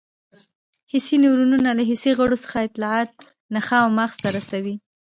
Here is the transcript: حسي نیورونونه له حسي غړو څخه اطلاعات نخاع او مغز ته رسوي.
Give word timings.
حسي 0.91 1.15
نیورونونه 1.23 1.69
له 1.77 1.83
حسي 1.89 2.11
غړو 2.19 2.37
څخه 2.43 2.57
اطلاعات 2.67 3.09
نخاع 3.55 3.79
او 3.85 3.89
مغز 3.97 4.15
ته 4.23 4.29
رسوي. 4.37 4.75